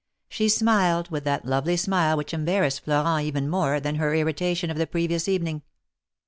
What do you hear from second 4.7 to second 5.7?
of the previous evening.